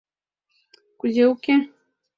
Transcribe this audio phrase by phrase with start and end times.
[0.99, 1.55] Кузе уке?